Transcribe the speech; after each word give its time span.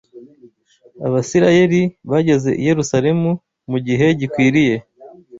Abisirayeli 1.05 1.81
bageze 2.11 2.51
i 2.55 2.63
Yerusalemu 2.67 3.29
mu 3.71 3.77
gihe 3.87 4.05
gikwiriye. 4.19 4.75